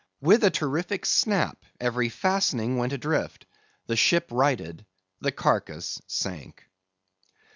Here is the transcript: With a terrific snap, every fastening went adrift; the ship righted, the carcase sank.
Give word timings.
With 0.19 0.43
a 0.43 0.49
terrific 0.49 1.05
snap, 1.05 1.63
every 1.79 2.09
fastening 2.09 2.75
went 2.77 2.91
adrift; 2.91 3.45
the 3.85 3.95
ship 3.95 4.27
righted, 4.31 4.83
the 5.19 5.31
carcase 5.31 6.01
sank. 6.07 6.67